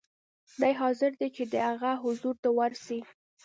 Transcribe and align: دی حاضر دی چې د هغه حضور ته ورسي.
دی 0.61 0.73
حاضر 0.81 1.11
دی 1.19 1.27
چې 1.35 1.43
د 1.53 1.55
هغه 1.67 1.91
حضور 2.03 2.35
ته 2.43 2.49
ورسي. 2.57 2.99